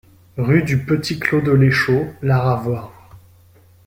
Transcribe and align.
Rue 0.37 0.63
du 0.63 0.83
Petit 0.83 1.19
Clos 1.19 1.41
de 1.41 1.51
l'Échaud, 1.51 2.07
La 2.23 2.39
Ravoire 2.39 2.91